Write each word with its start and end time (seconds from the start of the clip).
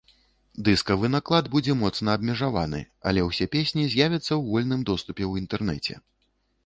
Дыскавы 0.67 1.09
наклад 1.15 1.49
будзе 1.55 1.75
моцна 1.81 2.15
абмежаваны, 2.19 2.81
але 3.11 3.25
ўсе 3.29 3.45
песні 3.57 3.83
з'явяцца 3.85 4.25
ў 4.25 4.41
вольным 4.55 4.81
доступе 4.93 5.23
ў 5.29 5.47
інтэрнэце. 5.47 5.93